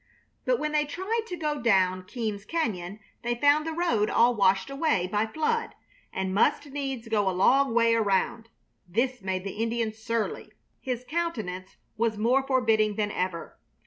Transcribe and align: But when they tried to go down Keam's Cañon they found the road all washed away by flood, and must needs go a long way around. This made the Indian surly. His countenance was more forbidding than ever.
But 0.45 0.57
when 0.57 0.71
they 0.71 0.85
tried 0.85 1.25
to 1.27 1.35
go 1.37 1.61
down 1.61 2.05
Keam's 2.05 2.43
Cañon 2.43 2.97
they 3.21 3.35
found 3.35 3.67
the 3.67 3.71
road 3.71 4.09
all 4.09 4.33
washed 4.33 4.71
away 4.71 5.05
by 5.05 5.27
flood, 5.27 5.75
and 6.11 6.33
must 6.33 6.65
needs 6.71 7.07
go 7.07 7.29
a 7.29 7.29
long 7.29 7.75
way 7.75 7.93
around. 7.93 8.49
This 8.87 9.21
made 9.21 9.43
the 9.43 9.61
Indian 9.61 9.93
surly. 9.93 10.53
His 10.79 11.05
countenance 11.07 11.77
was 11.97 12.17
more 12.17 12.41
forbidding 12.41 12.95
than 12.95 13.11
ever. 13.11 13.59